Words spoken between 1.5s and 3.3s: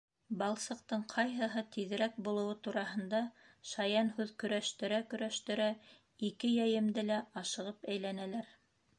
тиҙерәк булыуы тураһында